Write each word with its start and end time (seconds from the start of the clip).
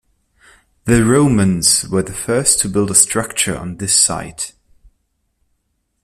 The 0.85 1.05
Romans 1.05 1.87
were 1.87 2.01
the 2.01 2.11
first 2.11 2.57
to 2.61 2.69
build 2.69 2.89
a 2.89 2.95
structure 2.95 3.55
on 3.55 3.77
this 3.77 3.95
site. 4.01 4.53